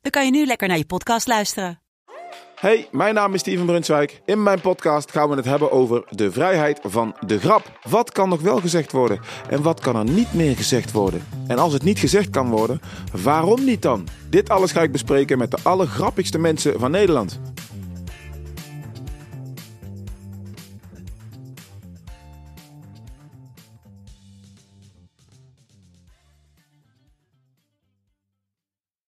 dan 0.00 0.10
kan 0.10 0.24
je 0.24 0.30
nu 0.30 0.46
lekker 0.46 0.68
naar 0.68 0.78
je 0.78 0.86
podcast 0.86 1.26
luisteren. 1.26 1.80
Hey, 2.54 2.88
mijn 2.92 3.14
naam 3.14 3.34
is 3.34 3.40
Steven 3.40 3.66
Brunswijk. 3.66 4.20
In 4.24 4.42
mijn 4.42 4.60
podcast 4.60 5.10
gaan 5.10 5.28
we 5.28 5.36
het 5.36 5.44
hebben 5.44 5.70
over 5.72 6.04
de 6.10 6.32
vrijheid 6.32 6.80
van 6.82 7.16
de 7.26 7.38
grap. 7.38 7.78
Wat 7.88 8.12
kan 8.12 8.28
nog 8.28 8.40
wel 8.40 8.60
gezegd 8.60 8.92
worden 8.92 9.20
en 9.48 9.62
wat 9.62 9.80
kan 9.80 9.96
er 9.96 10.04
niet 10.04 10.32
meer 10.32 10.56
gezegd 10.56 10.92
worden? 10.92 11.26
En 11.46 11.58
als 11.58 11.72
het 11.72 11.82
niet 11.82 11.98
gezegd 11.98 12.30
kan 12.30 12.50
worden, 12.50 12.80
waarom 13.22 13.64
niet 13.64 13.82
dan? 13.82 14.08
Dit 14.30 14.48
alles 14.48 14.72
ga 14.72 14.82
ik 14.82 14.92
bespreken 14.92 15.38
met 15.38 15.50
de 15.50 15.58
allergrappigste 15.62 16.38
mensen 16.38 16.80
van 16.80 16.90
Nederland. 16.90 17.40